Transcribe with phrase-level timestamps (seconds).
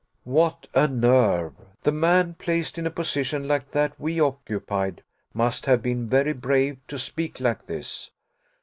[0.23, 1.57] What a nerve!
[1.83, 6.79] The man placed in a position like that we occupied must have been very brave
[6.87, 8.09] to speak like this.